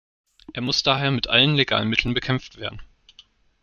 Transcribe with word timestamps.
Er 0.53 0.63
muss 0.63 0.81
daher 0.81 1.11
mit 1.11 1.27
allen 1.27 1.53
legalen 1.53 1.87
Mitteln 1.87 2.15
bekämpft 2.15 2.57
werden. 2.57 2.81